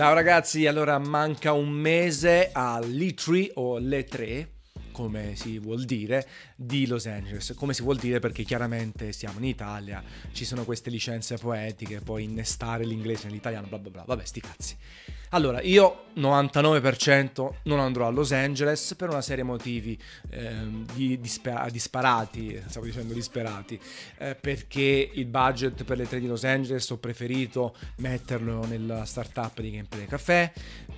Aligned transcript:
Ciao 0.00 0.14
ragazzi, 0.14 0.66
allora 0.66 0.98
manca 0.98 1.52
un 1.52 1.68
mese 1.68 2.48
all'E3 2.54 3.50
o 3.56 3.78
l'E3 3.78 4.46
come 4.92 5.34
si 5.36 5.58
vuol 5.58 5.84
dire, 5.84 6.26
di 6.62 6.86
Los 6.86 7.06
Angeles. 7.06 7.54
Come 7.56 7.72
si 7.72 7.82
vuol 7.82 7.96
dire 7.96 8.18
perché 8.18 8.42
chiaramente 8.42 9.12
siamo 9.12 9.38
in 9.38 9.46
Italia, 9.46 10.02
ci 10.32 10.44
sono 10.44 10.64
queste 10.64 10.90
licenze 10.90 11.38
poetiche, 11.38 12.00
poi 12.00 12.24
innestare 12.24 12.84
l'inglese 12.84 13.28
nell'italiano, 13.28 13.66
bla 13.66 13.78
bla 13.78 13.90
bla, 13.90 14.04
vabbè 14.06 14.24
sti 14.26 14.40
cazzi. 14.40 14.76
Allora, 15.32 15.62
io 15.62 16.06
99% 16.16 17.50
non 17.62 17.78
andrò 17.78 18.08
a 18.08 18.10
Los 18.10 18.32
Angeles 18.32 18.94
per 18.96 19.10
una 19.10 19.22
serie 19.22 19.44
motivi 19.44 19.96
eh, 20.28 20.84
di, 20.92 21.20
dispera- 21.20 21.68
disparati, 21.70 22.60
stavo 22.66 22.84
dicendo 22.84 23.14
disperati, 23.14 23.78
eh, 24.18 24.34
perché 24.34 25.10
il 25.12 25.26
budget 25.26 25.84
per 25.84 25.98
le 25.98 26.08
tre 26.08 26.18
di 26.18 26.26
Los 26.26 26.42
Angeles 26.42 26.90
ho 26.90 26.98
preferito 26.98 27.76
metterlo 27.98 28.66
nella 28.66 29.04
startup 29.04 29.60
di 29.60 29.70
Gameplay 29.70 30.06
Café, 30.06 30.52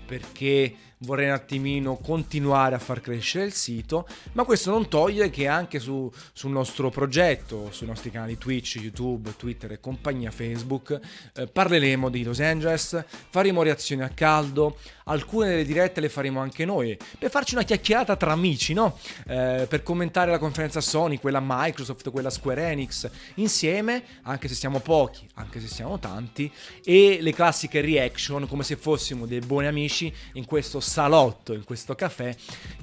perché 0.07 0.77
vorrei 1.03 1.27
un 1.27 1.35
attimino 1.35 1.97
continuare 1.97 2.75
a 2.75 2.79
far 2.79 3.01
crescere 3.01 3.45
il 3.45 3.53
sito, 3.53 4.07
ma 4.33 4.45
questo 4.45 4.71
non 4.71 4.89
toglie 4.89 5.31
che 5.31 5.47
anche 5.52 5.79
su, 5.79 6.11
sul 6.33 6.51
nostro 6.51 6.91
progetto, 6.91 7.69
sui 7.70 7.87
nostri 7.87 8.11
canali 8.11 8.38
Twitch, 8.38 8.77
YouTube, 8.77 9.34
Twitter 9.37 9.73
e 9.73 9.80
compagnia 9.80 10.30
Facebook, 10.30 10.98
eh, 11.34 11.47
parleremo 11.47 12.09
di 12.09 12.23
Los 12.23 12.41
Angeles, 12.41 13.05
faremo 13.30 13.62
reazioni 13.62 14.02
a 14.02 14.09
caldo, 14.09 14.78
alcune 15.05 15.48
delle 15.48 15.65
dirette 15.65 16.01
le 16.01 16.09
faremo 16.09 16.41
anche 16.41 16.65
noi, 16.65 16.97
per 17.19 17.30
farci 17.30 17.55
una 17.55 17.65
chiacchierata 17.65 18.16
tra 18.16 18.33
amici, 18.33 18.73
no? 18.73 18.98
Eh, 19.27 19.66
per 19.69 19.83
commentare 19.83 20.30
la 20.30 20.38
conferenza 20.38 20.80
Sony, 20.80 21.19
quella 21.19 21.41
Microsoft, 21.42 22.11
quella 22.11 22.30
Square 22.30 22.70
Enix, 22.70 23.09
insieme, 23.34 24.05
anche 24.23 24.48
se 24.48 24.55
siamo 24.55 24.80
pochi, 24.80 25.28
anche 25.34 25.61
se 25.61 25.69
siamo 25.69 25.98
tanti, 25.98 26.50
e 26.84 27.19
le 27.20 27.33
classiche 27.33 27.81
reaction 27.81 28.48
come 28.48 28.62
se 28.62 28.77
fossimo 28.77 29.27
dei 29.27 29.41
buoni 29.41 29.66
amici 29.66 30.12
in 30.34 30.44
questo 30.44 30.81
salotto, 30.81 31.53
in 31.53 31.64
questo 31.64 31.94
caffè, 31.94 32.34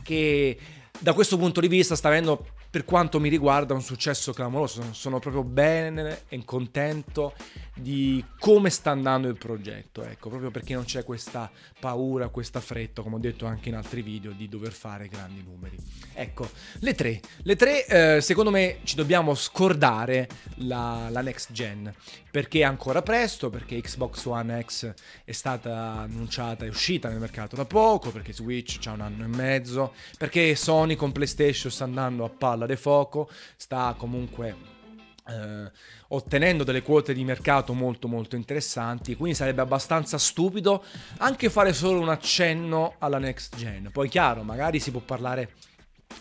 che 0.03 0.57
da 0.99 1.13
questo 1.13 1.37
punto 1.37 1.61
di 1.61 1.67
vista 1.67 1.95
sta 1.95 2.09
avendo 2.09 2.45
per 2.69 2.85
quanto 2.85 3.19
mi 3.19 3.29
riguarda 3.29 3.73
un 3.73 3.81
successo 3.81 4.31
clamoroso, 4.31 4.93
sono 4.93 5.19
proprio 5.19 5.43
bene 5.43 6.21
e 6.29 6.43
contento 6.45 7.33
di 7.75 8.23
come 8.37 8.69
sta 8.69 8.91
andando 8.91 9.27
il 9.27 9.37
progetto, 9.37 10.03
ecco, 10.03 10.29
proprio 10.29 10.51
perché 10.51 10.73
non 10.73 10.83
c'è 10.83 11.03
questa 11.03 11.49
paura, 11.79 12.27
questa 12.29 12.59
fretta, 12.59 13.01
come 13.01 13.15
ho 13.15 13.19
detto 13.19 13.45
anche 13.45 13.69
in 13.69 13.75
altri 13.75 14.01
video, 14.01 14.31
di 14.31 14.47
dover 14.47 14.71
fare 14.71 15.07
grandi 15.07 15.43
numeri. 15.43 15.77
Ecco, 16.13 16.49
le 16.79 16.93
tre, 16.93 17.19
le 17.43 17.55
tre 17.55 17.85
eh, 17.85 18.21
secondo 18.21 18.51
me 18.51 18.79
ci 18.83 18.95
dobbiamo 18.95 19.33
scordare 19.33 20.27
la, 20.55 21.07
la, 21.09 21.21
next 21.21 21.51
gen, 21.51 21.93
perché 22.29 22.59
è 22.59 22.63
ancora 22.63 23.01
presto, 23.01 23.49
perché 23.49 23.79
Xbox 23.81 24.25
One 24.25 24.63
X 24.63 24.93
è 25.23 25.31
stata 25.31 25.99
annunciata, 25.99 26.65
è 26.65 26.69
uscita 26.69 27.09
nel 27.09 27.19
mercato 27.19 27.55
da 27.55 27.65
poco, 27.65 28.11
perché 28.11 28.33
Switch 28.33 28.79
ha 28.85 28.91
un 28.91 29.01
anno 29.01 29.23
e 29.23 29.27
mezzo, 29.27 29.93
perché 30.17 30.55
Sony 30.55 30.95
con 30.95 31.11
PlayStation 31.11 31.71
sta 31.71 31.85
andando 31.85 32.25
a 32.25 32.29
palla 32.29 32.58
di 32.65 32.75
fuoco, 32.75 33.29
sta 33.55 33.95
comunque 33.97 34.77
eh, 35.29 35.71
ottenendo 36.09 36.63
delle 36.63 36.81
quote 36.81 37.13
di 37.13 37.23
mercato 37.23 37.73
molto 37.73 38.07
molto 38.07 38.35
interessanti, 38.35 39.15
quindi 39.15 39.37
sarebbe 39.37 39.61
abbastanza 39.61 40.17
stupido 40.17 40.83
anche 41.17 41.49
fare 41.49 41.73
solo 41.73 41.99
un 41.99 42.09
accenno 42.09 42.95
alla 42.97 43.19
next 43.19 43.55
gen. 43.55 43.89
Poi 43.91 44.09
chiaro, 44.09 44.43
magari 44.43 44.79
si 44.79 44.91
può 44.91 45.01
parlare 45.01 45.53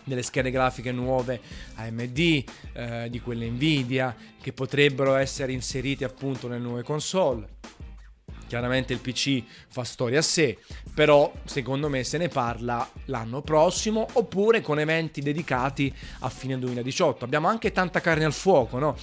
delle 0.05 0.23
schede 0.23 0.51
grafiche 0.51 0.93
nuove 0.93 1.41
AMD, 1.77 2.45
eh, 2.73 3.07
di 3.09 3.21
quelle 3.21 3.49
Nvidia, 3.49 4.15
che 4.41 4.53
potrebbero 4.53 5.15
essere 5.15 5.53
inserite 5.53 6.05
appunto 6.05 6.49
nelle 6.49 6.63
nuove 6.63 6.83
console 6.83 7.57
Chiaramente 8.49 8.95
il 8.95 9.01
PC 9.01 9.43
fa 9.69 9.85
storia 9.85 10.21
a 10.21 10.23
sé, 10.23 10.57
però 10.95 11.31
secondo 11.45 11.91
me 11.91 12.03
se 12.03 12.17
ne 12.17 12.29
parla 12.29 12.89
l'anno 13.05 13.43
prossimo 13.43 14.07
oppure 14.15 14.63
con 14.63 14.81
eventi 14.81 15.21
dedicati 15.21 15.95
a 16.21 16.31
fine 16.31 16.59
2018. 16.59 17.27
Abbiamo 17.27 17.47
anche 17.47 17.73
tanta 17.73 18.01
carne 18.01 18.25
al 18.25 18.33
fuoco, 18.33 18.79
no? 18.79 18.97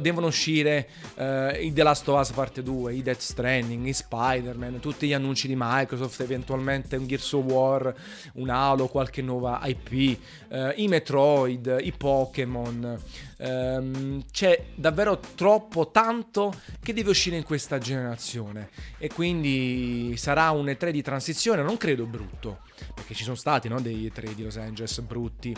Devono 0.00 0.26
uscire 0.26 0.88
eh, 1.14 1.60
i 1.62 1.72
The 1.72 1.82
Last 1.84 2.08
of 2.08 2.20
Us 2.20 2.32
Parte 2.32 2.62
2, 2.64 2.94
i 2.94 3.02
Death 3.02 3.20
Stranding, 3.20 3.86
i 3.86 3.92
Spider-Man, 3.92 4.80
tutti 4.80 5.06
gli 5.06 5.12
annunci 5.12 5.46
di 5.46 5.54
Microsoft, 5.56 6.20
eventualmente 6.20 6.96
un 6.96 7.06
Gears 7.06 7.32
of 7.34 7.44
War, 7.44 7.94
un 8.34 8.50
Halo, 8.50 8.88
qualche 8.88 9.22
nuova 9.22 9.60
IP, 9.64 10.18
eh, 10.48 10.72
i 10.76 10.88
Metroid, 10.88 11.78
i 11.80 11.92
Pokémon. 11.96 13.00
Um, 13.40 14.24
c'è 14.32 14.64
davvero 14.74 15.20
troppo 15.36 15.90
tanto 15.90 16.52
che 16.82 16.92
deve 16.92 17.10
uscire 17.10 17.36
in 17.36 17.44
questa 17.44 17.78
generazione. 17.78 18.70
E 18.98 19.08
quindi 19.08 20.14
sarà 20.16 20.50
un 20.50 20.66
E3 20.66 20.90
di 20.90 21.02
transizione, 21.02 21.62
non 21.62 21.76
credo 21.76 22.04
brutto, 22.04 22.60
perché 22.94 23.14
ci 23.14 23.24
sono 23.24 23.36
stati 23.36 23.68
no, 23.68 23.80
dei 23.80 24.10
E3 24.12 24.32
di 24.32 24.42
Los 24.42 24.56
Angeles 24.56 25.00
brutti, 25.00 25.56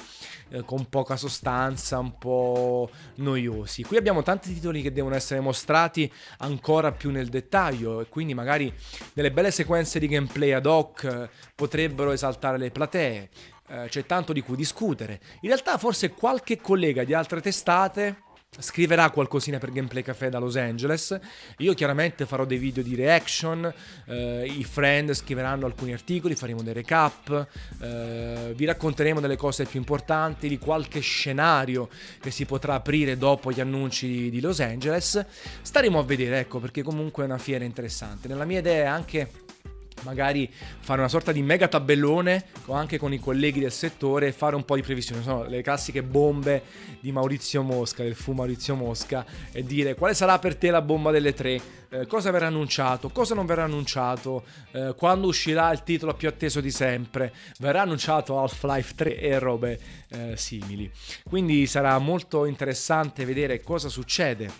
eh, 0.49 0.65
con 0.65 0.89
poca 0.89 1.17
sostanza, 1.17 1.99
un 1.99 2.19
po' 2.19 2.91
noiosi. 3.17 3.83
Qui 3.83 3.97
abbiamo 3.97 4.23
tanti 4.23 4.53
titoli 4.53 4.83
che 4.83 4.93
devono 4.93 5.15
essere 5.15 5.41
mostrati 5.41 6.11
ancora 6.39 6.93
più 6.93 7.11
nel 7.11 7.29
dettaglio 7.29 8.01
e 8.01 8.09
quindi 8.09 8.35
magari 8.35 8.73
delle 9.13 9.33
belle 9.33 9.51
sequenze 9.51 9.99
di 9.99 10.09
gameplay 10.09 10.53
ad 10.53 10.67
hoc 10.67 11.05
eh, 11.05 11.29
potrebbero 11.55 12.13
esaltare 12.13 12.59
le 12.59 12.71
platee. 12.71 13.29
Eh, 13.69 13.87
c'è 13.89 14.05
tanto 14.05 14.33
di 14.33 14.41
cui 14.41 14.57
discutere. 14.57 15.21
In 15.43 15.49
realtà 15.49 15.79
forse 15.79 16.11
qualche 16.11 16.61
collega 16.61 17.05
di 17.05 17.15
altre 17.15 17.41
testate 17.41 18.29
scriverà 18.59 19.11
qualcosina 19.11 19.59
per 19.59 19.71
Gameplay 19.71 20.03
Café 20.03 20.29
da 20.29 20.39
Los 20.39 20.57
Angeles. 20.57 21.19
Io 21.59 21.73
chiaramente 21.75 22.27
farò 22.27 22.45
dei 22.45 22.59
video 22.59 22.83
di 22.83 22.97
reaction, 22.97 23.73
eh, 24.07 24.45
i 24.45 24.65
friend 24.65 25.13
scriveranno 25.13 25.67
alcuni 25.67 25.93
articoli, 25.93 26.35
faremo 26.35 26.63
dei 26.63 26.73
recap, 26.73 27.47
eh, 27.81 28.53
vi 28.57 28.65
racconteremo 28.65 29.21
delle 29.21 29.37
cose 29.37 29.65
più 29.65 29.79
importanti, 29.79 30.49
di 30.49 30.59
qualche 30.59 31.01
scenario 31.01 31.89
che 32.21 32.31
si 32.31 32.45
potrà 32.45 32.75
aprire 32.75 33.17
dopo 33.17 33.53
gli 33.53 33.61
annunci 33.61 34.31
di 34.31 34.41
Los 34.41 34.61
Angeles. 34.61 35.25
Staremo 35.63 35.99
a 35.99 36.03
vedere, 36.03 36.41
ecco, 36.41 36.59
perché 36.59 36.83
comunque 36.83 37.23
è 37.23 37.27
una 37.27 37.39
fiera 37.39 37.65
interessante. 37.65 38.27
Nella 38.27 38.45
mia 38.45 38.59
idea 38.59 38.85
è 38.85 38.87
anche 38.87 39.31
magari 40.03 40.51
fare 40.81 41.01
una 41.01 41.09
sorta 41.09 41.33
di 41.33 41.43
mega 41.43 41.69
tabellone 41.69 42.45
anche 42.69 42.99
con 42.99 43.13
i 43.13 43.19
colleghi 43.19 43.61
del 43.61 43.73
settore 43.73 44.29
e 44.29 44.33
fare 44.33 44.57
un 44.57 44.65
po' 44.65 44.77
di 44.77 44.83
previsioni. 44.83 45.23
Sono 45.23 45.45
le 45.45 45.63
classiche 45.63 46.03
bombe 46.03 46.63
di 47.01 47.13
Maurizio 47.13 47.63
Mosca, 47.63 48.03
del 48.03 48.15
fu 48.15 48.33
Maurizio 48.33 48.75
Mosca, 48.75 49.25
e 49.53 49.65
dire 49.65 49.95
quale 49.95 50.15
sarà 50.15 50.39
per 50.39 50.57
te 50.57 50.71
la 50.71 50.83
bomba 50.83 51.11
delle 51.11 51.35
tre, 51.35 51.61
eh, 51.91 52.07
cosa 52.07 52.31
verrà 52.31 52.47
annunciato, 52.47 53.09
cosa 53.11 53.35
non 53.35 53.47
verrà 53.47 53.65
annunciato, 53.65 54.45
eh, 54.73 54.95
quando 54.97 55.27
uscirà 55.27 55.73
il 55.73 55.83
titolo 55.83 56.15
più 56.15 56.29
atteso 56.29 56.61
di 56.61 56.71
sempre, 56.71 57.33
verrà 57.59 57.83
annunciato 57.83 58.39
Half-Life 58.39 58.95
3 58.95 59.19
e 59.19 59.39
robe 59.39 59.81
eh, 60.09 60.37
simili. 60.37 60.91
Quindi 61.25 61.67
sarà 61.67 61.99
molto 61.99 62.45
interessante 62.45 63.25
vedere 63.25 63.63
cosa 63.63 63.89
succede 63.89 64.51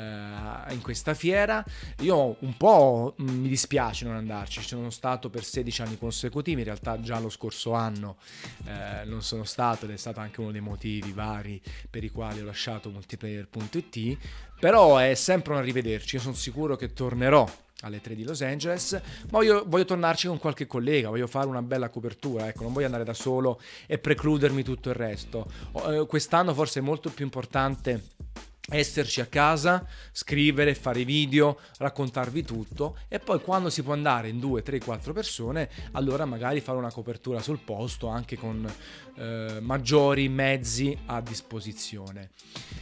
in 0.00 0.80
questa 0.82 1.14
fiera. 1.14 1.64
Io 2.00 2.36
un 2.40 2.56
po' 2.56 3.14
mi 3.18 3.48
dispiace 3.48 4.04
non 4.04 4.16
andarci, 4.16 4.60
ci 4.60 4.68
sono 4.68 4.90
stato 4.90 5.30
per 5.30 5.44
16 5.44 5.82
anni 5.82 5.98
consecutivi, 5.98 6.60
in 6.60 6.66
realtà 6.66 7.00
già 7.00 7.18
lo 7.18 7.28
scorso 7.28 7.72
anno 7.72 8.16
eh, 8.64 9.04
non 9.04 9.22
sono 9.22 9.44
stato 9.44 9.84
ed 9.84 9.92
è 9.92 9.96
stato 9.96 10.20
anche 10.20 10.40
uno 10.40 10.52
dei 10.52 10.60
motivi 10.60 11.12
vari 11.12 11.60
per 11.90 12.04
i 12.04 12.10
quali 12.10 12.40
ho 12.40 12.44
lasciato 12.44 12.90
multiplayer.it, 12.90 14.18
però 14.58 14.98
è 14.98 15.14
sempre 15.14 15.52
un 15.52 15.58
arrivederci, 15.58 16.16
io 16.16 16.22
sono 16.22 16.34
sicuro 16.34 16.76
che 16.76 16.92
tornerò 16.92 17.48
alle 17.82 18.00
3 18.00 18.14
di 18.14 18.22
Los 18.22 18.42
Angeles, 18.42 18.92
ma 18.92 19.00
voglio, 19.38 19.64
voglio, 19.66 19.84
tornarci 19.84 20.28
con 20.28 20.38
qualche 20.38 20.66
collega, 20.66 21.08
voglio 21.08 21.26
fare 21.26 21.48
una 21.48 21.62
bella 21.62 21.88
copertura, 21.88 22.46
ecco, 22.46 22.62
non 22.62 22.72
voglio 22.72 22.86
andare 22.86 23.04
da 23.04 23.14
solo 23.14 23.60
e 23.86 23.98
precludermi 23.98 24.62
tutto 24.62 24.88
il 24.90 24.94
resto. 24.94 25.50
Eh, 25.86 26.06
quest'anno 26.06 26.54
forse 26.54 26.78
è 26.78 26.82
molto 26.82 27.10
più 27.10 27.24
importante 27.24 28.20
esserci 28.72 29.20
a 29.20 29.26
casa, 29.26 29.86
scrivere, 30.10 30.74
fare 30.74 31.04
video, 31.04 31.58
raccontarvi 31.78 32.42
tutto 32.42 32.96
e 33.08 33.18
poi 33.18 33.40
quando 33.40 33.70
si 33.70 33.82
può 33.82 33.92
andare 33.92 34.28
in 34.28 34.40
2, 34.40 34.62
3, 34.62 34.80
4 34.80 35.12
persone, 35.12 35.68
allora 35.92 36.24
magari 36.24 36.60
fare 36.60 36.78
una 36.78 36.92
copertura 36.92 37.40
sul 37.40 37.58
posto 37.58 38.08
anche 38.08 38.36
con 38.36 38.70
eh, 39.16 39.58
maggiori 39.60 40.28
mezzi 40.28 40.96
a 41.06 41.20
disposizione. 41.20 42.30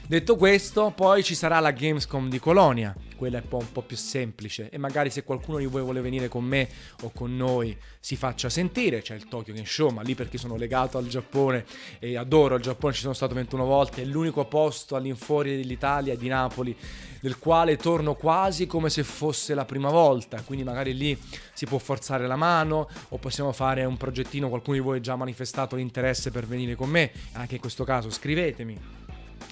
Detto 0.07 0.37
questo, 0.37 0.93
poi 0.95 1.23
ci 1.23 1.35
sarà 1.35 1.61
la 1.61 1.71
Gamescom 1.71 2.29
di 2.29 2.41
Colonia, 2.41 2.95
quella 3.17 3.39
è 3.39 3.43
un 3.49 3.71
po', 3.71 3.83
più 3.83 3.97
semplice 3.97 4.69
e 4.71 4.79
magari 4.79 5.11
se 5.11 5.23
qualcuno 5.23 5.59
di 5.59 5.67
voi 5.67 5.83
vuole 5.83 6.01
venire 6.01 6.29
con 6.29 6.45
me 6.45 6.69
o 7.03 7.11
con 7.15 7.37
noi 7.37 7.77
si 8.01 8.17
faccia 8.17 8.49
sentire, 8.49 9.03
c'è 9.03 9.15
il 9.15 9.29
Tokyo 9.29 9.53
Game 9.53 9.67
Show, 9.67 9.91
ma 9.91 10.03
lì 10.03 10.15
perché 10.15 10.39
sono 10.39 10.57
legato 10.57 10.99
al 10.99 11.07
Giappone 11.07 11.65
e 11.99 12.17
adoro 12.17 12.57
il 12.57 12.63
Giappone, 12.63 12.93
ci 12.93 13.03
sono 13.03 13.13
stato 13.13 13.35
21 13.35 13.65
volte, 13.65 14.03
è 14.03 14.05
l'unico 14.05 14.47
posto 14.47 14.97
all'infuori 14.97 15.57
dell'Italia, 15.57 15.80
di 16.17 16.29
Napoli, 16.29 16.77
del 17.21 17.39
quale 17.39 17.77
torno 17.77 18.15
quasi 18.15 18.67
come 18.67 18.91
se 18.91 19.03
fosse 19.03 19.55
la 19.55 19.65
prima 19.65 19.91
volta, 19.91 20.43
quindi 20.43 20.65
magari 20.65 20.95
lì 20.95 21.19
si 21.53 21.67
può 21.67 21.79
forzare 21.79 22.27
la 22.27 22.37
mano 22.37 22.89
o 23.09 23.19
possiamo 23.19 23.53
fare 23.53 23.85
un 23.85 23.97
progettino, 23.97 24.49
qualcuno 24.49 24.77
di 24.77 24.83
voi 24.83 24.99
ha 24.99 25.01
già 25.01 25.17
manifestato 25.17 25.77
l'interesse 25.77 26.31
per 26.31 26.47
venire 26.47 26.75
con 26.75 26.91
me, 26.91 27.11
anche 27.33 27.55
in 27.55 27.61
questo 27.61 27.85
caso 27.85 28.11
scrivetemi 28.11 29.01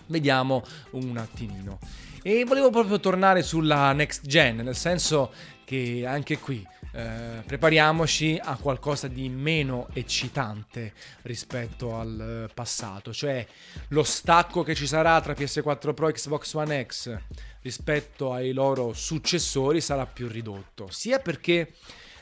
Vediamo 0.06 0.62
un 0.92 1.16
attimino. 1.16 1.78
E 2.22 2.44
volevo 2.44 2.70
proprio 2.70 2.98
tornare 2.98 3.42
sulla 3.42 3.92
next 3.92 4.26
gen, 4.26 4.56
nel 4.56 4.76
senso 4.76 5.30
che 5.64 6.04
anche 6.06 6.38
qui 6.38 6.66
eh, 6.92 7.42
prepariamoci 7.46 8.40
a 8.42 8.56
qualcosa 8.56 9.08
di 9.08 9.28
meno 9.28 9.88
eccitante 9.92 10.92
rispetto 11.22 11.96
al 11.96 12.46
eh, 12.48 12.52
passato, 12.52 13.12
cioè 13.12 13.46
lo 13.88 14.02
stacco 14.02 14.62
che 14.62 14.74
ci 14.74 14.86
sarà 14.86 15.20
tra 15.20 15.34
PS4 15.34 15.94
Pro 15.94 16.08
e 16.08 16.12
Xbox 16.12 16.54
One 16.54 16.86
X 16.86 17.18
rispetto 17.62 18.32
ai 18.32 18.52
loro 18.52 18.92
successori 18.92 19.80
sarà 19.80 20.06
più 20.06 20.28
ridotto, 20.28 20.88
sia 20.90 21.18
perché 21.18 21.74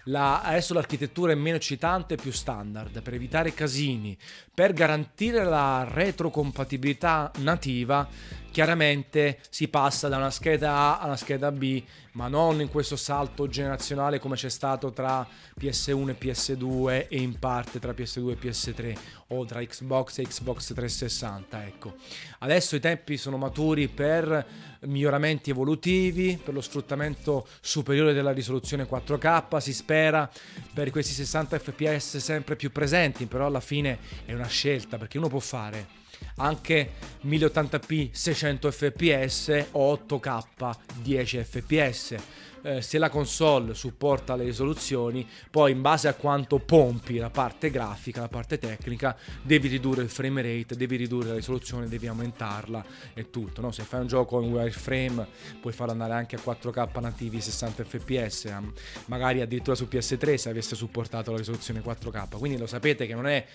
la, 0.09 0.41
adesso 0.43 0.75
l'architettura 0.75 1.33
è 1.33 1.35
meno 1.35 1.57
eccitante 1.57 2.15
e 2.15 2.17
più 2.17 2.31
standard 2.31 3.03
per 3.03 3.15
evitare 3.15 3.55
casini, 3.55 4.17
per 4.55 4.73
garantire 4.73 5.45
la 5.45 5.87
retrocompatibilità 5.89 7.31
nativa 7.39 8.09
chiaramente 8.57 9.41
si 9.51 9.69
passa 9.69 10.09
da 10.09 10.17
una 10.17 10.31
scheda 10.31 10.73
A 10.73 11.01
a 11.01 11.05
una 11.05 11.19
scheda 11.19 11.53
B, 11.53 11.83
ma 12.13 12.27
non 12.27 12.63
in 12.63 12.71
questo 12.71 12.97
salto 12.97 13.49
generazionale 13.49 14.19
come 14.19 14.35
c'è 14.35 14.49
stato 14.49 14.93
tra 14.93 15.29
PS1 15.61 16.09
e 16.09 16.17
PS2 16.19 17.07
e 17.11 17.19
in 17.19 17.39
parte 17.39 17.79
tra 17.79 17.93
PS2 17.93 18.31
e 18.31 18.39
PS3 18.39 18.99
o 19.27 19.45
tra 19.45 19.63
Xbox 19.63 20.21
e 20.21 20.23
Xbox 20.23 20.73
360, 20.73 21.67
ecco. 21.67 21.97
Adesso 22.39 22.77
i 22.77 22.81
tempi 22.81 23.19
sono 23.19 23.37
maturi 23.37 23.89
per 23.89 24.47
miglioramenti 24.85 25.51
evolutivi, 25.51 26.41
per 26.43 26.55
lo 26.55 26.63
sfruttamento 26.63 27.47
superiore 27.61 28.15
della 28.15 28.33
risoluzione 28.33 28.89
4K, 28.89 29.59
si 29.59 29.75
spera 29.75 30.31
per 30.73 30.89
questi 30.89 31.13
60 31.13 31.59
fps 31.59 32.17
sempre 32.17 32.57
più 32.57 32.73
presenti, 32.73 33.27
però 33.27 33.45
alla 33.45 33.61
fine 33.61 33.99
è 34.25 34.33
una 34.33 34.47
scelta 34.47 34.97
perché 34.97 35.19
uno 35.19 35.29
può 35.29 35.41
fare 35.41 36.05
anche 36.37 36.91
1080p 37.27 38.11
600 38.13 38.71
fps 38.71 39.67
o 39.73 39.95
8k 40.07 40.77
10 41.03 41.45
fps 41.45 42.15
eh, 42.67 42.83
se 42.83 42.99
la 42.99 43.11
console 43.11 43.75
supporta 43.75 44.35
le 44.35 44.43
risoluzioni, 44.43 45.25
poi 45.51 45.71
in 45.71 45.81
base 45.81 46.09
a 46.09 46.15
quanto 46.15 46.59
pompi 46.59 47.17
la 47.19 47.31
parte 47.31 47.71
grafica, 47.71 48.21
la 48.21 48.29
parte 48.29 48.59
tecnica, 48.59 49.17
devi 49.41 49.69
ridurre 49.69 50.03
il 50.03 50.09
frame 50.09 50.43
rate, 50.43 50.75
devi 50.75 50.97
ridurre 50.97 51.29
la 51.29 51.35
risoluzione, 51.37 51.87
devi 51.87 52.09
aumentarla 52.09 52.85
e 53.15 53.31
tutto. 53.31 53.61
No? 53.61 53.71
Se 53.71 53.85
fai 53.85 54.01
un 54.01 54.09
gioco 54.09 54.41
in 54.41 54.51
wireframe 54.51 55.29
puoi 55.61 55.73
farlo 55.73 55.93
andare 55.93 56.15
anche 56.15 56.35
a 56.35 56.41
4K 56.45 57.01
nativi 57.01 57.41
60 57.41 57.85
fps, 57.85 58.53
magari 59.07 59.41
addirittura 59.43 59.77
su 59.77 59.87
PS3 59.89 60.35
se 60.35 60.49
avesse 60.49 60.75
supportato 60.75 61.31
la 61.31 61.39
risoluzione 61.39 61.81
4K. 61.81 62.37
Quindi 62.37 62.59
lo 62.59 62.67
sapete 62.67 63.07
che 63.07 63.15
non 63.15 63.29
è 63.29 63.47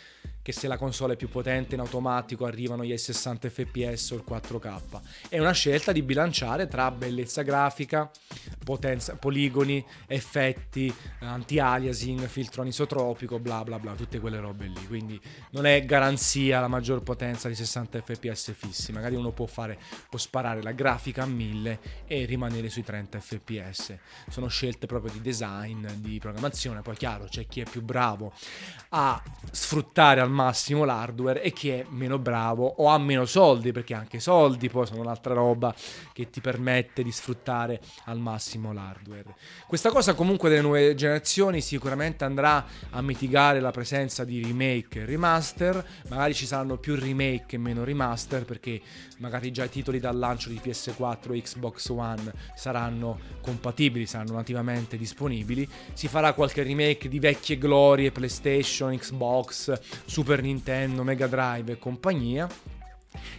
che 0.42 0.52
se 0.52 0.68
la 0.68 0.78
console 0.78 1.14
è 1.14 1.16
più 1.18 1.30
potente 1.30 1.76
in 1.76 1.82
automatico 1.82 2.46
arrivano 2.46 2.84
gli 2.84 2.96
60 2.96 3.50
fps 3.50 4.12
o 4.12 4.16
il 4.16 4.24
4K. 4.28 4.80
È 5.30 5.40
una 5.40 5.52
scelta 5.52 5.92
di 5.92 6.02
bilanciare 6.02 6.68
tra 6.68 6.90
bellezza 6.92 7.42
grafica, 7.44 8.10
potenza, 8.64 9.01
poligoni, 9.20 9.84
effetti, 10.08 10.94
anti-aliasing, 11.20 12.28
filtro 12.28 12.62
anisotropico, 12.62 13.40
bla 13.40 13.64
bla 13.64 13.80
bla, 13.80 13.94
tutte 13.94 14.20
quelle 14.20 14.40
robe 14.40 14.66
lì. 14.68 14.88
Quindi 14.88 15.20
non 15.52 15.66
è 15.66 15.84
garanzia 15.86 16.60
la 16.60 16.68
maggior 16.68 17.02
potenza 17.02 17.48
di 17.48 17.56
60 17.56 18.02
fps 18.02 18.54
fissi. 18.54 18.92
Magari 18.92 19.16
uno 19.16 19.32
può 19.32 19.46
fare, 19.46 19.78
può 20.10 20.20
sparare 20.20 20.62
la 20.62 20.72
grafica 20.72 21.24
a 21.24 21.26
1000 21.26 21.80
e 22.08 22.26
rimanere 22.26 22.70
sui 22.70 22.84
30 22.84 23.20
fps. 23.20 23.98
Sono 24.30 24.48
scelte 24.48 24.86
proprio 24.86 25.12
di 25.12 25.22
design, 25.22 25.88
di 25.96 26.20
programmazione. 26.20 26.82
Poi 26.82 26.96
chiaro, 26.96 27.26
c'è 27.26 27.48
chi 27.48 27.62
è 27.62 27.66
più 27.70 27.82
bravo 27.82 28.34
a 28.90 29.22
sfruttare 29.52 30.22
al 30.22 30.30
massimo 30.30 30.84
l'hardware 30.84 31.42
e 31.42 31.52
chi 31.52 31.70
è 31.70 31.86
meno 31.90 32.20
bravo 32.20 32.66
o 32.66 32.88
ha 32.88 32.98
meno 32.98 33.26
soldi, 33.26 33.72
perché 33.72 33.94
anche 33.94 34.18
i 34.18 34.20
soldi 34.20 34.70
poi 34.70 34.86
sono 34.86 35.02
un'altra 35.02 35.34
roba 35.34 35.74
che 36.14 36.30
ti 36.30 36.42
permette 36.42 37.04
di 37.04 37.12
sfruttare 37.12 37.80
al 38.06 38.20
massimo 38.20 38.74
l'hardware. 38.74 38.91
Questa 39.68 39.90
cosa 39.90 40.14
comunque 40.14 40.50
delle 40.50 40.62
nuove 40.62 40.96
generazioni 40.96 41.62
sicuramente 41.62 42.24
andrà 42.24 42.66
a 42.90 43.02
mitigare 43.02 43.60
la 43.60 43.72
presenza 43.72 44.24
di 44.24 44.42
remake 44.44 45.02
e 45.02 45.06
remaster, 45.06 45.86
magari 46.10 46.34
ci 46.34 46.46
saranno 46.46 46.78
più 46.78 46.96
remake 46.96 47.56
e 47.56 47.60
meno 47.60 47.84
remaster 47.84 48.46
perché 48.46 48.82
magari 49.18 49.52
già 49.52 49.64
i 49.64 49.70
titoli 49.70 50.00
dal 50.00 50.18
lancio 50.18 50.50
di 50.50 50.60
PS4 50.64 51.34
e 51.34 51.42
Xbox 51.42 51.90
One 51.90 52.34
saranno 52.56 53.20
compatibili, 53.42 54.06
saranno 54.06 54.34
nativamente 54.34 54.98
disponibili, 54.98 55.68
si 55.94 56.08
farà 56.08 56.34
qualche 56.34 56.64
remake 56.64 57.08
di 57.08 57.20
vecchie 57.20 57.58
glorie 57.58 58.12
PlayStation, 58.12 58.96
Xbox, 58.98 59.80
Super 60.06 60.42
Nintendo, 60.42 61.04
Mega 61.04 61.28
Drive 61.28 61.74
e 61.74 61.78
compagnia. 61.78 62.80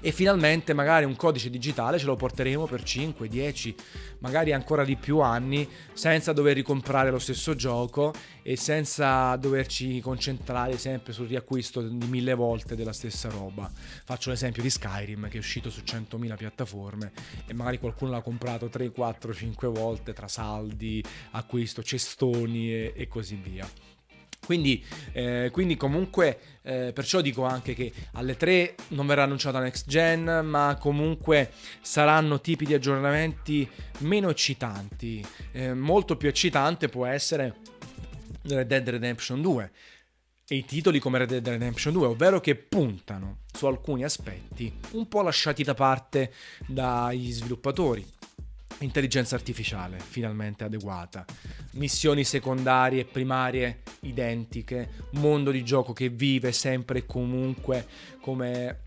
E 0.00 0.12
finalmente 0.12 0.72
magari 0.72 1.04
un 1.04 1.16
codice 1.16 1.50
digitale 1.50 1.98
ce 1.98 2.06
lo 2.06 2.16
porteremo 2.16 2.66
per 2.66 2.82
5, 2.82 3.28
10, 3.28 3.74
magari 4.18 4.52
ancora 4.52 4.84
di 4.84 4.96
più 4.96 5.20
anni 5.20 5.68
senza 5.92 6.32
dover 6.32 6.54
ricomprare 6.54 7.10
lo 7.10 7.18
stesso 7.18 7.54
gioco 7.54 8.12
e 8.42 8.56
senza 8.56 9.34
doverci 9.36 10.00
concentrare 10.00 10.78
sempre 10.78 11.12
sul 11.12 11.28
riacquisto 11.28 11.80
di 11.80 12.06
mille 12.06 12.34
volte 12.34 12.74
della 12.74 12.92
stessa 12.92 13.28
roba. 13.28 13.70
Faccio 14.04 14.30
l'esempio 14.30 14.62
di 14.62 14.70
Skyrim 14.70 15.28
che 15.28 15.36
è 15.36 15.40
uscito 15.40 15.70
su 15.70 15.80
100.000 15.80 16.36
piattaforme 16.36 17.12
e 17.46 17.52
magari 17.54 17.78
qualcuno 17.78 18.10
l'ha 18.10 18.22
comprato 18.22 18.68
3, 18.68 18.90
4, 18.90 19.34
5 19.34 19.68
volte 19.68 20.12
tra 20.12 20.28
saldi, 20.28 21.02
acquisto, 21.32 21.82
cestoni 21.82 22.72
e, 22.72 22.92
e 22.96 23.08
così 23.08 23.36
via. 23.36 23.68
Quindi, 24.44 24.84
eh, 25.12 25.50
quindi 25.52 25.76
comunque, 25.76 26.38
eh, 26.62 26.92
perciò 26.92 27.20
dico 27.20 27.44
anche 27.44 27.74
che 27.74 27.92
alle 28.14 28.36
3 28.36 28.74
non 28.88 29.06
verrà 29.06 29.22
annunciata 29.22 29.60
next 29.60 29.88
gen, 29.88 30.24
ma 30.44 30.76
comunque 30.80 31.52
saranno 31.80 32.40
tipi 32.40 32.64
di 32.64 32.74
aggiornamenti 32.74 33.68
meno 33.98 34.30
eccitanti. 34.30 35.24
Eh, 35.52 35.74
molto 35.74 36.16
più 36.16 36.28
eccitante 36.28 36.88
può 36.88 37.06
essere 37.06 37.56
Red 38.42 38.66
Dead 38.66 38.88
Redemption 38.88 39.40
2 39.40 39.70
e 40.48 40.56
i 40.56 40.64
titoli 40.64 40.98
come 40.98 41.18
Red 41.18 41.28
Dead 41.28 41.48
Redemption 41.48 41.94
2, 41.94 42.06
ovvero 42.06 42.40
che 42.40 42.56
puntano 42.56 43.38
su 43.52 43.66
alcuni 43.66 44.02
aspetti 44.02 44.72
un 44.92 45.06
po' 45.08 45.22
lasciati 45.22 45.62
da 45.62 45.74
parte 45.74 46.32
dagli 46.66 47.30
sviluppatori 47.30 48.04
intelligenza 48.82 49.34
artificiale 49.34 49.98
finalmente 49.98 50.64
adeguata, 50.64 51.24
missioni 51.72 52.24
secondarie 52.24 53.00
e 53.00 53.04
primarie 53.04 53.82
identiche, 54.00 54.90
mondo 55.12 55.50
di 55.50 55.64
gioco 55.64 55.92
che 55.92 56.08
vive 56.08 56.52
sempre 56.52 57.00
e 57.00 57.06
comunque 57.06 57.86
come, 58.20 58.78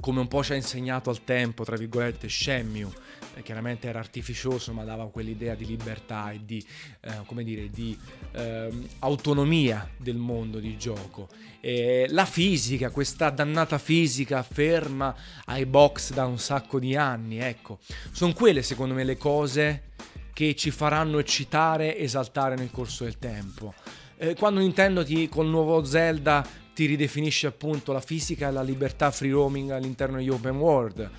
come 0.00 0.20
un 0.20 0.28
po' 0.28 0.42
ci 0.42 0.52
ha 0.52 0.56
insegnato 0.56 1.10
al 1.10 1.24
tempo, 1.24 1.64
tra 1.64 1.76
virgolette, 1.76 2.28
Shenmue, 2.28 2.90
eh, 3.34 3.42
chiaramente 3.42 3.88
era 3.88 3.98
artificioso 3.98 4.72
ma 4.72 4.84
dava 4.84 5.08
quell'idea 5.08 5.54
di 5.54 5.66
libertà 5.66 6.30
e 6.30 6.40
di, 6.44 6.64
eh, 7.00 7.22
come 7.26 7.44
dire, 7.44 7.70
di 7.70 7.96
eh, 8.32 8.70
autonomia 9.00 9.88
del 9.96 10.16
mondo 10.16 10.58
di 10.58 10.76
gioco. 10.76 11.28
E 11.60 12.06
la 12.10 12.26
fisica, 12.26 12.90
questa 12.90 13.30
dannata 13.30 13.78
fisica 13.78 14.42
ferma 14.42 15.14
ai 15.46 15.66
box 15.66 16.12
da 16.12 16.26
un 16.26 16.38
sacco 16.38 16.78
di 16.78 16.96
anni, 16.96 17.38
ecco, 17.38 17.78
sono 18.10 18.32
quelle 18.32 18.62
secondo 18.62 18.94
me 18.94 19.04
le 19.04 19.16
cose 19.16 19.92
che 20.32 20.54
ci 20.56 20.70
faranno 20.70 21.18
eccitare, 21.18 21.96
esaltare 21.96 22.56
nel 22.56 22.70
corso 22.70 23.04
del 23.04 23.18
tempo. 23.18 23.72
Eh, 24.16 24.34
quando 24.34 24.60
Nintendo 24.60 25.04
ti, 25.04 25.28
col 25.28 25.46
nuovo 25.46 25.84
Zelda 25.84 26.46
ti 26.74 26.86
ridefinisce 26.86 27.46
appunto 27.46 27.92
la 27.92 28.00
fisica 28.00 28.48
e 28.48 28.52
la 28.52 28.62
libertà 28.62 29.10
free 29.10 29.30
roaming 29.30 29.70
all'interno 29.70 30.16
degli 30.16 30.28
open 30.28 30.56
world 30.56 31.10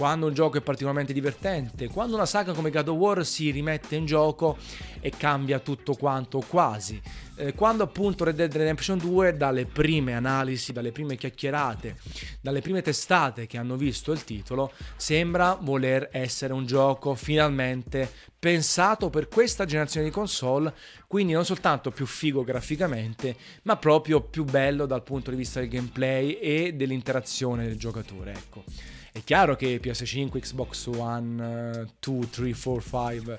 quando 0.00 0.28
un 0.28 0.32
gioco 0.32 0.56
è 0.56 0.62
particolarmente 0.62 1.12
divertente, 1.12 1.88
quando 1.88 2.14
una 2.14 2.24
saga 2.24 2.54
come 2.54 2.70
God 2.70 2.88
of 2.88 2.96
War 2.96 3.26
si 3.26 3.50
rimette 3.50 3.96
in 3.96 4.06
gioco 4.06 4.56
e 4.98 5.10
cambia 5.10 5.58
tutto 5.58 5.92
quanto 5.92 6.40
quasi. 6.40 6.98
Eh, 7.36 7.52
quando 7.52 7.82
appunto 7.82 8.24
Red 8.24 8.36
Dead 8.36 8.50
Redemption 8.50 8.96
2, 8.96 9.36
dalle 9.36 9.66
prime 9.66 10.14
analisi, 10.14 10.72
dalle 10.72 10.90
prime 10.90 11.16
chiacchierate, 11.16 11.96
dalle 12.40 12.62
prime 12.62 12.80
testate 12.80 13.46
che 13.46 13.58
hanno 13.58 13.76
visto 13.76 14.10
il 14.10 14.24
titolo, 14.24 14.72
sembra 14.96 15.58
voler 15.60 16.08
essere 16.12 16.54
un 16.54 16.64
gioco 16.64 17.14
finalmente 17.14 18.10
pensato 18.38 19.10
per 19.10 19.28
questa 19.28 19.66
generazione 19.66 20.06
di 20.06 20.12
console, 20.12 20.72
quindi 21.08 21.34
non 21.34 21.44
soltanto 21.44 21.90
più 21.90 22.06
figo 22.06 22.42
graficamente, 22.42 23.36
ma 23.64 23.76
proprio 23.76 24.22
più 24.22 24.44
bello 24.44 24.86
dal 24.86 25.02
punto 25.02 25.28
di 25.30 25.36
vista 25.36 25.60
del 25.60 25.68
gameplay 25.68 26.38
e 26.40 26.72
dell'interazione 26.72 27.66
del 27.66 27.76
giocatore, 27.76 28.32
ecco. 28.32 28.64
È 29.12 29.22
chiaro 29.24 29.56
che 29.56 29.80
PS5, 29.82 30.38
Xbox 30.38 30.86
One, 30.86 31.86
2, 31.98 32.30
3, 32.30 32.54
4, 32.54 32.80
5 32.80 33.38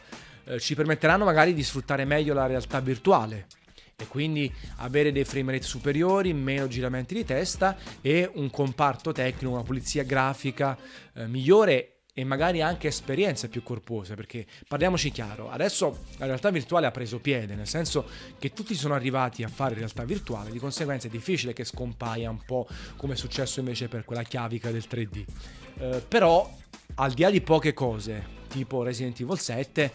ci 0.59 0.75
permetteranno 0.75 1.23
magari 1.23 1.53
di 1.53 1.63
sfruttare 1.63 2.03
meglio 2.03 2.33
la 2.33 2.45
realtà 2.45 2.79
virtuale 2.81 3.47
e 3.95 4.07
quindi 4.07 4.51
avere 4.77 5.11
dei 5.11 5.23
frame 5.23 5.53
rate 5.53 5.63
superiori, 5.63 6.33
meno 6.33 6.67
giramenti 6.67 7.13
di 7.13 7.23
testa 7.23 7.77
e 8.01 8.29
un 8.33 8.49
comparto 8.49 9.11
tecnico, 9.11 9.53
una 9.53 9.63
pulizia 9.63 10.03
grafica 10.03 10.77
eh, 11.13 11.27
migliore 11.27 12.00
e 12.13 12.23
magari 12.25 12.61
anche 12.61 12.87
esperienze 12.87 13.47
più 13.47 13.63
corpose, 13.63 14.15
perché 14.15 14.45
parliamoci 14.67 15.11
chiaro, 15.11 15.49
adesso 15.49 16.03
la 16.17 16.25
realtà 16.25 16.49
virtuale 16.49 16.85
ha 16.85 16.91
preso 16.91 17.19
piede, 17.19 17.55
nel 17.55 17.67
senso 17.67 18.05
che 18.37 18.51
tutti 18.51 18.75
sono 18.75 18.93
arrivati 18.93 19.43
a 19.43 19.47
fare 19.47 19.75
realtà 19.75 20.03
virtuale, 20.03 20.51
di 20.51 20.59
conseguenza 20.59 21.07
è 21.07 21.09
difficile 21.09 21.53
che 21.53 21.63
scompaia 21.63 22.29
un 22.29 22.43
po' 22.45 22.67
come 22.97 23.13
è 23.13 23.17
successo 23.17 23.59
invece 23.59 23.87
per 23.87 24.03
quella 24.03 24.23
chiavica 24.23 24.71
del 24.71 24.85
3D. 24.89 25.23
Eh, 25.77 26.03
però, 26.05 26.49
al 26.95 27.11
di 27.11 27.21
là 27.21 27.29
di 27.29 27.41
poche 27.41 27.73
cose, 27.73 28.39
tipo 28.49 28.83
Resident 28.83 29.19
Evil 29.21 29.39
7, 29.39 29.91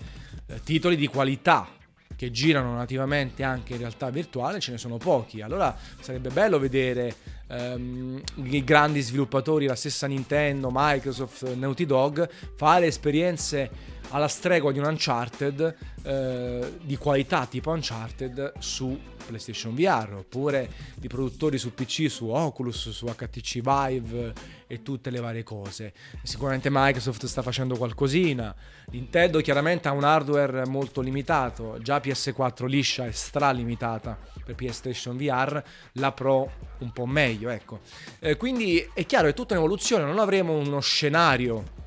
eh, 0.47 0.61
titoli 0.63 0.97
di 0.97 1.09
qualità 1.09 1.76
che 2.17 2.31
girano 2.31 2.75
nativamente 2.75 3.43
anche 3.43 3.75
in 3.75 3.79
realtà 3.79 4.11
virtuale 4.11 4.59
ce 4.59 4.73
ne 4.73 4.79
sono 4.79 4.97
pochi. 4.97 5.43
Allora 5.43 5.77
sarebbe 6.01 6.31
bello 6.31 6.59
vedere 6.59 7.15
ehm, 7.49 8.21
i 8.37 8.65
grandi 8.65 9.01
sviluppatori, 9.03 9.67
la 9.67 9.77
stessa 9.77 10.07
Nintendo, 10.07 10.71
Microsoft, 10.73 11.55
Naughty 11.55 11.85
Dog, 11.85 12.29
fare 12.57 12.87
esperienze 12.87 13.71
alla 14.11 14.29
stregua 14.29 14.73
di 14.73 14.79
un 14.79 14.87
Uncharted 14.87 15.77
eh, 16.07 16.79
di 16.83 16.97
qualità 16.97 17.47
tipo 17.47 17.71
Uncharted 17.73 18.53
su 18.61 18.97
PlayStation 19.27 19.75
VR 19.75 20.15
oppure 20.19 20.71
di 20.95 21.09
produttori 21.09 21.59
su 21.59 21.75
PC, 21.75 22.09
su 22.09 22.29
Oculus, 22.29 22.91
su 22.91 23.07
HTC 23.07 23.61
Vive 23.61 24.33
e 24.69 24.83
tutte 24.83 25.11
le 25.11 25.19
varie 25.19 25.43
cose. 25.43 25.93
Sicuramente 26.23 26.69
Microsoft 26.71 27.27
sta 27.27 27.43
facendo 27.43 27.77
qualcosina. 27.77 28.55
Nintendo 28.91 29.41
chiaramente 29.41 29.89
ha 29.89 29.93
un 29.93 30.05
hardware 30.05 30.65
molto 30.67 31.01
limitato, 31.01 31.79
già 31.83 31.99
PS4 31.99 32.67
liscia 32.67 33.07
è 33.07 33.11
stralimitata 33.11 34.17
per 34.45 34.55
PlayStation 34.55 35.17
VR, 35.17 35.61
la 35.95 36.13
Pro 36.13 36.49
un 36.79 36.93
po' 36.93 37.07
meglio, 37.07 37.49
ecco. 37.49 37.81
Eh, 38.21 38.37
quindi 38.37 38.89
è 38.95 39.05
chiaro, 39.07 39.27
è 39.27 39.35
tutta 39.35 39.55
un'evoluzione, 39.55 40.05
non 40.05 40.21
avremo 40.21 40.53
uno 40.53 40.79
scenario 40.79 41.85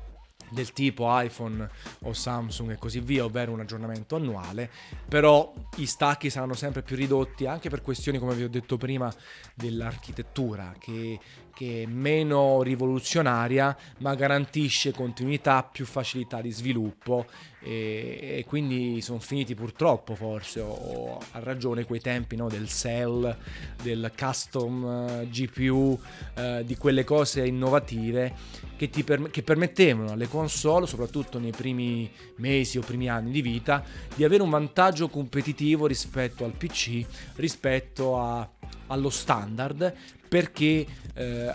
del 0.50 0.72
tipo 0.72 1.06
iPhone 1.08 1.68
o 2.02 2.12
Samsung 2.12 2.72
e 2.72 2.76
così 2.76 3.00
via, 3.00 3.24
ovvero 3.24 3.52
un 3.52 3.60
aggiornamento 3.60 4.16
annuale, 4.16 4.70
però 5.08 5.52
i 5.76 5.86
stacchi 5.86 6.30
saranno 6.30 6.54
sempre 6.54 6.82
più 6.82 6.96
ridotti 6.96 7.46
anche 7.46 7.68
per 7.68 7.82
questioni, 7.82 8.18
come 8.18 8.34
vi 8.34 8.44
ho 8.44 8.48
detto 8.48 8.76
prima, 8.76 9.12
dell'architettura, 9.54 10.74
che, 10.78 11.18
che 11.60 11.82
è 11.82 11.86
meno 11.86 12.62
rivoluzionaria, 12.62 13.76
ma 13.98 14.14
garantisce 14.14 14.92
continuità, 14.92 15.62
più 15.62 15.84
facilità 15.84 16.40
di 16.40 16.50
sviluppo 16.50 17.26
e, 17.62 18.38
e 18.38 18.44
quindi 18.46 19.02
sono 19.02 19.18
finiti 19.18 19.54
purtroppo 19.54 20.14
forse, 20.14 20.60
o, 20.60 21.18
a 21.32 21.38
ragione 21.40 21.84
quei 21.84 22.00
tempi 22.00 22.34
no, 22.34 22.48
del 22.48 22.66
cell, 22.66 23.36
del 23.82 24.10
custom 24.16 24.84
eh, 24.86 25.28
GPU, 25.28 25.74
uh, 25.74 26.00
eh, 26.34 26.62
di 26.64 26.78
quelle 26.78 27.04
cose 27.04 27.44
innovative 27.44 28.34
che, 28.78 28.88
per, 29.04 29.30
che 29.30 29.42
permettevano 29.42 30.12
alle 30.12 30.28
console, 30.28 30.86
soprattutto 30.86 31.38
nei 31.38 31.52
primi 31.52 32.10
mesi 32.36 32.78
o 32.78 32.80
primi 32.80 33.10
anni 33.10 33.32
di 33.32 33.42
vita, 33.42 33.84
di 34.14 34.24
avere 34.24 34.42
un 34.42 34.48
vantaggio 34.48 35.08
competitivo 35.08 35.86
rispetto 35.86 36.42
al 36.42 36.52
PC, 36.52 37.04
rispetto 37.34 38.18
a, 38.18 38.48
allo 38.90 39.10
standard, 39.10 39.92
perché 40.28 40.86
eh, 41.14 41.54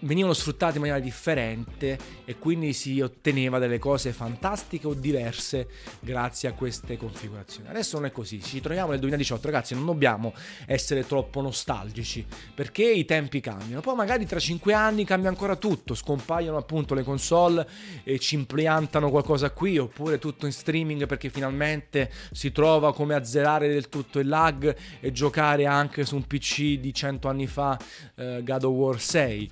venivano 0.00 0.34
sfruttati 0.34 0.76
in 0.76 0.80
maniera 0.80 1.00
differente 1.00 1.98
e 2.24 2.38
quindi 2.38 2.72
si 2.72 3.00
otteneva 3.00 3.58
delle 3.58 3.78
cose 3.78 4.12
fantastiche 4.12 4.86
o 4.86 4.94
diverse 4.94 5.68
grazie 6.00 6.48
a 6.48 6.52
queste 6.52 6.96
configurazioni. 6.96 7.68
Adesso 7.68 7.96
non 7.96 8.06
è 8.06 8.12
così, 8.12 8.42
ci 8.42 8.60
troviamo 8.60 8.90
nel 8.90 9.00
2018, 9.00 9.46
ragazzi, 9.46 9.74
non 9.74 9.86
dobbiamo 9.86 10.34
essere 10.66 11.06
troppo 11.06 11.40
nostalgici 11.40 12.24
perché 12.54 12.84
i 12.84 13.04
tempi 13.04 13.40
cambiano. 13.40 13.80
Poi 13.80 13.94
magari 13.94 14.26
tra 14.26 14.38
5 14.38 14.72
anni 14.72 15.04
cambia 15.04 15.28
ancora 15.28 15.56
tutto, 15.56 15.94
scompaiono 15.94 16.56
appunto 16.56 16.94
le 16.94 17.02
console 17.02 17.66
e 18.04 18.18
ci 18.18 18.34
impiantano 18.34 19.10
qualcosa 19.10 19.50
qui 19.50 19.78
oppure 19.78 20.18
tutto 20.18 20.46
in 20.46 20.52
streaming 20.52 21.06
perché 21.06 21.30
finalmente 21.30 22.10
si 22.32 22.52
trova 22.52 22.92
come 22.92 23.14
azzerare 23.14 23.68
del 23.68 23.88
tutto 23.88 24.18
il 24.18 24.28
lag 24.28 24.76
e 25.00 25.12
giocare 25.12 25.66
anche 25.66 26.04
su 26.04 26.16
un 26.16 26.26
PC 26.26 26.78
di 26.78 26.92
100 26.92 27.28
anni 27.28 27.46
fa 27.46 27.78
eh, 28.16 28.42
God 28.42 28.64
of 28.64 28.72
War 28.72 29.00
6 29.00 29.50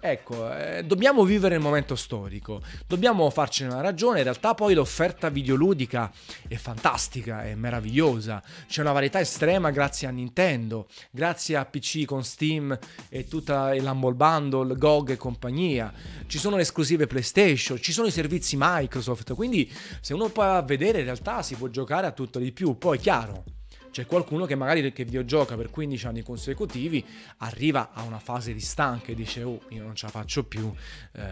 ecco, 0.00 0.54
eh, 0.54 0.84
dobbiamo 0.84 1.24
vivere 1.24 1.54
il 1.54 1.60
momento 1.60 1.96
storico, 1.96 2.62
dobbiamo 2.86 3.28
farcene 3.30 3.72
una 3.72 3.80
ragione, 3.80 4.18
in 4.18 4.24
realtà 4.24 4.54
poi 4.54 4.74
l'offerta 4.74 5.28
videoludica 5.28 6.10
è 6.46 6.56
fantastica, 6.56 7.44
è 7.44 7.54
meravigliosa, 7.54 8.42
c'è 8.66 8.80
una 8.80 8.92
varietà 8.92 9.20
estrema 9.20 9.70
grazie 9.70 10.06
a 10.08 10.10
Nintendo, 10.10 10.86
grazie 11.10 11.56
a 11.56 11.64
PC 11.64 12.04
con 12.04 12.24
Steam 12.24 12.76
e 13.08 13.26
tutta 13.26 13.74
l'Humble 13.74 14.14
Bundle, 14.14 14.76
GOG 14.76 15.10
e 15.10 15.16
compagnia, 15.16 15.92
ci 16.26 16.38
sono 16.38 16.56
le 16.56 16.62
esclusive 16.62 17.06
PlayStation, 17.06 17.80
ci 17.80 17.92
sono 17.92 18.06
i 18.06 18.12
servizi 18.12 18.56
Microsoft, 18.58 19.34
quindi 19.34 19.70
se 20.00 20.14
uno 20.14 20.28
può 20.28 20.62
vedere 20.64 20.98
in 20.98 21.04
realtà 21.04 21.42
si 21.42 21.54
può 21.56 21.68
giocare 21.68 22.06
a 22.06 22.12
tutto 22.12 22.38
di 22.38 22.52
più, 22.52 22.76
poi 22.78 22.98
chiaro 22.98 23.44
c'è 23.90 24.06
qualcuno 24.06 24.46
che 24.46 24.54
magari 24.54 24.92
che 24.92 25.04
videogioca 25.04 25.56
per 25.56 25.70
15 25.70 26.06
anni 26.06 26.22
consecutivi 26.22 27.04
arriva 27.38 27.90
a 27.92 28.02
una 28.02 28.18
fase 28.18 28.52
di 28.52 28.60
stanca 28.60 29.12
e 29.12 29.14
dice 29.14 29.42
oh 29.42 29.60
io 29.68 29.82
non 29.82 29.94
ce 29.94 30.06
la 30.06 30.12
faccio 30.12 30.44
più, 30.44 30.72
eh, 31.12 31.22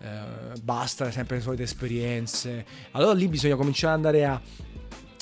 eh, 0.00 0.20
basta 0.62 1.10
sempre 1.10 1.36
le 1.36 1.42
solite 1.42 1.62
esperienze. 1.62 2.64
Allora 2.92 3.14
lì 3.14 3.28
bisogna 3.28 3.56
cominciare 3.56 3.94
ad 3.94 4.04
andare 4.04 4.24
a 4.24 4.40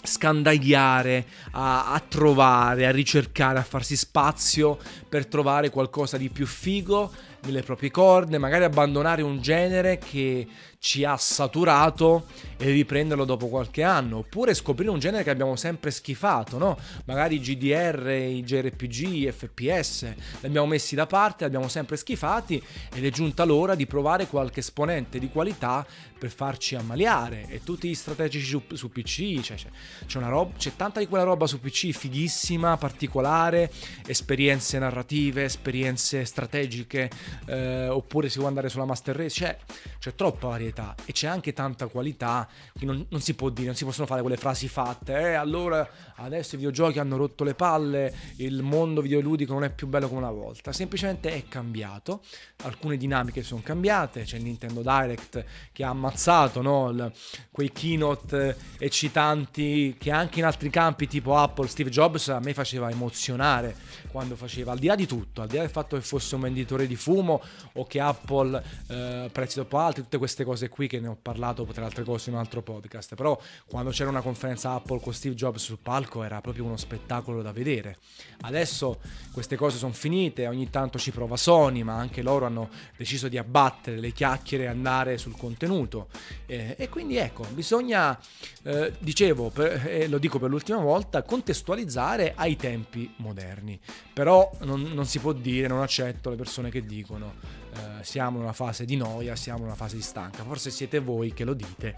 scandagliare, 0.00 1.26
a, 1.52 1.92
a, 1.92 2.00
trovare, 2.00 2.86
a 2.86 2.90
ricercare, 2.90 3.58
a 3.58 3.62
farsi 3.62 3.96
spazio 3.96 4.78
per 5.08 5.26
trovare 5.26 5.70
qualcosa 5.70 6.16
di 6.16 6.30
più 6.30 6.46
figo 6.46 7.12
nelle 7.42 7.62
proprie 7.62 7.90
corde, 7.90 8.38
magari 8.38 8.64
abbandonare 8.64 9.22
un 9.22 9.40
genere 9.40 9.98
che 9.98 10.46
ci 10.80 11.04
ha 11.04 11.16
saturato 11.16 12.26
e 12.56 12.70
riprenderlo 12.70 13.24
dopo 13.24 13.48
qualche 13.48 13.82
anno, 13.82 14.18
oppure 14.18 14.54
scoprire 14.54 14.90
un 14.90 14.98
genere 14.98 15.24
che 15.24 15.30
abbiamo 15.30 15.56
sempre 15.56 15.90
schifato, 15.90 16.58
no? 16.58 16.78
Magari 17.04 17.36
i 17.36 17.40
GDR, 17.40 18.08
i 18.10 18.42
JRPG, 18.42 19.12
i 19.12 19.32
FPS, 19.32 20.02
li 20.40 20.46
abbiamo 20.46 20.66
messi 20.66 20.94
da 20.94 21.06
parte, 21.06 21.38
li 21.40 21.46
abbiamo 21.46 21.68
sempre 21.68 21.96
schifati 21.96 22.62
ed 22.94 23.04
è 23.04 23.10
giunta 23.10 23.44
l'ora 23.44 23.74
di 23.74 23.86
provare 23.86 24.26
qualche 24.26 24.60
esponente 24.60 25.18
di 25.18 25.28
qualità 25.28 25.84
per 26.18 26.30
farci 26.30 26.74
ammaliare 26.74 27.46
e 27.48 27.62
tutti 27.62 27.88
gli 27.88 27.94
strategici 27.94 28.46
su, 28.46 28.62
su 28.74 28.90
PC, 28.90 29.40
cioè, 29.40 29.56
c'è, 29.56 29.68
c'è, 30.06 30.20
roba, 30.20 30.56
c'è 30.56 30.72
tanta 30.76 31.00
di 31.00 31.06
quella 31.06 31.24
roba 31.24 31.46
su 31.46 31.60
PC 31.60 31.90
fighissima, 31.90 32.76
particolare, 32.76 33.70
esperienze 34.06 34.78
narrative, 34.78 35.44
esperienze 35.44 36.24
strategiche, 36.24 37.10
eh, 37.46 37.88
oppure 37.88 38.28
si 38.28 38.38
può 38.38 38.48
andare 38.48 38.68
sulla 38.68 38.84
Master 38.84 39.16
Race, 39.16 39.40
c'è, 39.40 39.56
c'è 39.98 40.14
troppa 40.14 40.48
varietà 40.48 40.94
e 41.04 41.12
c'è 41.12 41.26
anche 41.26 41.52
tanta 41.52 41.86
qualità 41.86 42.48
non, 42.80 43.06
non, 43.08 43.20
si 43.20 43.34
può 43.34 43.48
dire, 43.48 43.66
non 43.66 43.74
si 43.74 43.84
possono 43.84 44.06
fare 44.06 44.20
quelle 44.20 44.36
frasi 44.36 44.68
fatte, 44.68 45.18
eh 45.18 45.34
allora 45.34 45.88
adesso 46.16 46.54
i 46.54 46.58
videogiochi 46.58 46.98
hanno 46.98 47.16
rotto 47.16 47.44
le 47.44 47.54
palle, 47.54 48.14
il 48.36 48.62
mondo 48.62 49.00
videoludico 49.00 49.52
non 49.52 49.64
è 49.64 49.70
più 49.70 49.86
bello 49.86 50.08
come 50.08 50.20
una 50.20 50.30
volta, 50.30 50.72
semplicemente 50.72 51.30
è 51.32 51.44
cambiato, 51.48 52.22
alcune 52.62 52.96
dinamiche 52.96 53.42
sono 53.42 53.60
cambiate, 53.62 54.22
c'è 54.22 54.36
il 54.36 54.44
Nintendo 54.44 54.82
Direct 54.82 55.44
che 55.72 55.84
ha 55.84 55.90
ammazzato 55.90 56.62
no? 56.62 56.90
il, 56.90 57.12
quei 57.50 57.72
keynote 57.72 58.56
eccitanti 58.78 59.96
che 59.98 60.10
anche 60.10 60.38
in 60.38 60.44
altri 60.44 60.70
campi 60.70 61.06
tipo 61.06 61.36
Apple, 61.36 61.68
Steve 61.68 61.90
Jobs 61.90 62.28
a 62.28 62.40
me 62.40 62.54
faceva 62.54 62.90
emozionare 62.90 63.74
quando 64.10 64.36
faceva, 64.36 64.72
al 64.72 64.78
di 64.78 64.86
là 64.86 64.94
di 64.94 65.06
tutto, 65.06 65.42
al 65.42 65.48
di 65.48 65.56
là 65.56 65.62
del 65.62 65.70
fatto 65.70 65.96
che 65.96 66.02
fosse 66.02 66.34
un 66.34 66.42
venditore 66.42 66.86
di 66.86 66.96
fumo 66.96 67.17
o 67.22 67.86
che 67.86 68.00
Apple 68.00 68.62
eh, 68.88 69.28
prezzi 69.32 69.56
dopo 69.56 69.78
altri, 69.78 70.02
tutte 70.02 70.18
queste 70.18 70.44
cose 70.44 70.68
qui 70.68 70.86
che 70.86 71.00
ne 71.00 71.08
ho 71.08 71.16
parlato 71.20 71.64
tra 71.64 71.84
altre 71.84 72.04
cose 72.04 72.30
in 72.30 72.36
un 72.36 72.40
altro 72.40 72.62
podcast, 72.62 73.14
però 73.14 73.38
quando 73.66 73.90
c'era 73.90 74.10
una 74.10 74.20
conferenza 74.20 74.72
Apple 74.72 75.00
con 75.00 75.12
Steve 75.12 75.34
Jobs 75.34 75.62
sul 75.62 75.78
palco 75.82 76.22
era 76.22 76.40
proprio 76.40 76.64
uno 76.64 76.76
spettacolo 76.76 77.42
da 77.42 77.52
vedere. 77.52 77.96
Adesso 78.40 79.00
queste 79.32 79.56
cose 79.56 79.78
sono 79.78 79.92
finite, 79.92 80.46
ogni 80.46 80.70
tanto 80.70 80.98
ci 80.98 81.10
prova 81.10 81.36
Sony, 81.36 81.82
ma 81.82 81.94
anche 81.94 82.22
loro 82.22 82.46
hanno 82.46 82.68
deciso 82.96 83.28
di 83.28 83.38
abbattere 83.38 83.98
le 83.98 84.12
chiacchiere 84.12 84.64
e 84.64 84.66
andare 84.66 85.18
sul 85.18 85.36
contenuto. 85.36 86.08
Eh, 86.46 86.76
e 86.78 86.88
quindi 86.88 87.16
ecco, 87.16 87.44
bisogna, 87.52 88.18
eh, 88.62 88.92
dicevo, 88.98 89.50
per, 89.50 89.86
e 89.86 90.08
lo 90.08 90.18
dico 90.18 90.38
per 90.38 90.50
l'ultima 90.50 90.80
volta, 90.80 91.22
contestualizzare 91.22 92.32
ai 92.36 92.56
tempi 92.56 93.12
moderni. 93.16 93.78
Però 94.12 94.50
non, 94.60 94.82
non 94.82 95.06
si 95.06 95.18
può 95.18 95.32
dire, 95.32 95.68
non 95.68 95.82
accetto 95.82 96.30
le 96.30 96.36
persone 96.36 96.70
che 96.70 96.84
dicono 96.84 97.07
eh, 97.16 98.02
siamo 98.02 98.36
in 98.38 98.42
una 98.44 98.52
fase 98.52 98.84
di 98.84 98.96
noia, 98.96 99.36
siamo 99.36 99.60
in 99.60 99.66
una 99.66 99.74
fase 99.74 99.96
di 99.96 100.02
stanca. 100.02 100.42
Forse 100.42 100.70
siete 100.70 100.98
voi 100.98 101.32
che 101.32 101.44
lo 101.44 101.54
dite, 101.54 101.96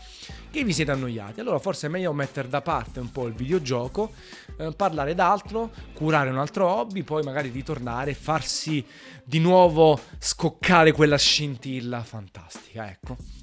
che 0.50 0.64
vi 0.64 0.72
siete 0.72 0.90
annoiati. 0.90 1.40
Allora 1.40 1.58
forse 1.58 1.86
è 1.86 1.90
meglio 1.90 2.12
mettere 2.12 2.48
da 2.48 2.60
parte 2.60 3.00
un 3.00 3.10
po' 3.10 3.26
il 3.26 3.34
videogioco, 3.34 4.12
eh, 4.56 4.72
parlare 4.74 5.14
d'altro, 5.14 5.70
curare 5.94 6.30
un 6.30 6.38
altro 6.38 6.68
hobby, 6.68 7.02
poi 7.02 7.22
magari 7.22 7.48
ritornare 7.48 8.12
e 8.12 8.14
farsi 8.14 8.84
di 9.24 9.38
nuovo 9.38 9.98
scoccare 10.18 10.92
quella 10.92 11.16
scintilla 11.16 12.02
fantastica, 12.02 12.88
ecco. 12.88 13.39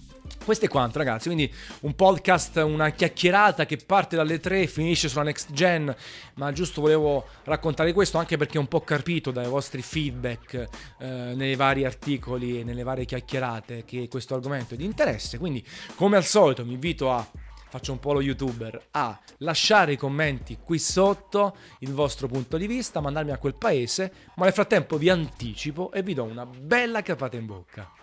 Questo 0.48 0.64
è 0.64 0.70
quanto, 0.70 0.98
ragazzi. 1.00 1.28
Quindi 1.28 1.54
un 1.82 1.94
podcast, 1.94 2.56
una 2.66 2.92
chiacchierata 2.92 3.66
che 3.66 3.76
parte 3.86 4.16
dalle 4.16 4.40
3 4.40 4.62
e 4.62 4.68
finisce 4.68 5.10
sulla 5.10 5.24
next 5.24 5.52
gen. 5.52 5.94
Ma 6.36 6.54
giusto 6.54 6.80
volevo 6.80 7.26
raccontare 7.44 7.92
questo 7.92 8.18
anche 8.18 8.38
perché 8.38 8.58
ho 8.58 8.62
un 8.62 8.70
po' 8.70 8.80
capito 8.80 9.32
dai 9.32 9.50
vostri 9.50 9.82
feedback 9.82 10.54
eh, 11.00 11.34
nei 11.36 11.58
vari 11.58 11.84
articoli 11.84 12.62
e 12.62 12.64
nelle 12.64 12.84
varie 12.84 13.04
chiacchierate 13.04 13.84
che 13.84 14.08
questo 14.08 14.36
argomento 14.36 14.76
è 14.76 14.78
di 14.78 14.86
interesse. 14.86 15.38
Quindi, 15.38 15.62
come 15.96 16.16
al 16.16 16.24
solito, 16.24 16.64
mi 16.64 16.76
invito 16.76 17.12
a 17.12 17.28
faccio 17.70 17.92
un 17.92 18.00
po' 18.00 18.14
lo 18.14 18.22
youtuber, 18.22 18.88
a 18.92 19.20
lasciare 19.40 19.92
i 19.92 19.98
commenti 19.98 20.60
qui 20.64 20.80
sotto 20.80 21.58
il 21.80 21.92
vostro 21.92 22.30
punto 22.30 22.56
di 22.56 22.68
vista, 22.68 23.02
mandarmi 23.02 23.32
a 23.32 23.38
quel 23.38 23.56
paese, 23.56 24.14
ma 24.38 24.46
nel 24.46 24.54
frattempo 24.54 24.98
vi 24.98 25.10
anticipo 25.10 25.92
e 25.92 26.02
vi 26.04 26.14
do 26.14 26.24
una 26.24 26.46
bella 26.46 27.02
capata 27.02 27.36
in 27.36 27.46
bocca. 27.46 27.97